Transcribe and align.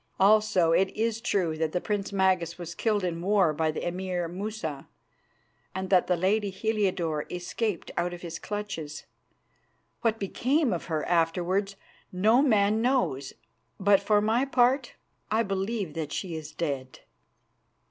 Also 0.19 0.71
it 0.71 0.89
is 0.97 1.21
true 1.21 1.55
that 1.57 1.73
the 1.73 1.79
Prince 1.79 2.11
Magas 2.11 2.57
was 2.57 2.73
killed 2.73 3.03
in 3.03 3.21
war 3.21 3.53
by 3.53 3.69
the 3.69 3.87
Emir 3.87 4.27
Musa, 4.27 4.87
and 5.75 5.91
that 5.91 6.07
the 6.07 6.15
lady 6.17 6.49
Heliodore 6.49 7.27
escaped 7.29 7.91
out 7.95 8.11
of 8.11 8.23
his 8.23 8.39
clutches. 8.39 9.05
What 10.01 10.17
became 10.17 10.73
of 10.73 10.85
her 10.85 11.05
afterwards 11.05 11.75
no 12.11 12.41
man 12.41 12.81
knows, 12.81 13.33
but 13.79 13.99
for 13.99 14.21
my 14.21 14.43
part 14.43 14.95
I 15.29 15.43
believe 15.43 15.93
that 15.93 16.11
she 16.11 16.33
is 16.35 16.51
dead." 16.51 17.01